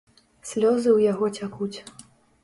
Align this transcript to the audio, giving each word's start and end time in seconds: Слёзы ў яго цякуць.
Слёзы 0.51 0.83
ў 0.93 0.99
яго 1.11 1.29
цякуць. 1.41 1.77